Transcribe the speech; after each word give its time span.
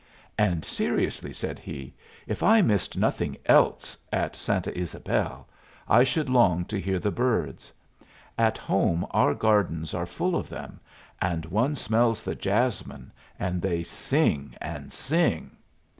"And, 0.39 0.65
seriously," 0.65 1.31
said 1.31 1.59
he, 1.59 1.93
"if 2.25 2.41
I 2.41 2.63
missed 2.63 2.97
nothing 2.97 3.37
else 3.45 3.95
at 4.11 4.35
Santa 4.35 4.71
Ysabel, 4.75 5.45
I 5.87 6.03
should 6.03 6.27
long 6.27 6.65
to 6.65 6.81
hear 6.81 6.97
the 6.97 7.11
birds. 7.11 7.71
At 8.35 8.57
home 8.57 9.05
our 9.11 9.35
gardens 9.35 9.93
are 9.93 10.07
full 10.07 10.35
of 10.35 10.49
them, 10.49 10.79
and 11.21 11.45
one 11.45 11.75
smells 11.75 12.23
the 12.23 12.33
jasmine, 12.33 13.11
and 13.37 13.61
they 13.61 13.83
sing 13.83 14.55
and 14.59 14.91
sing! 14.91 15.51